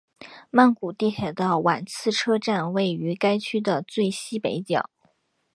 [0.49, 4.89] 曼谷地铁的挽赐车站位于该区最西北角。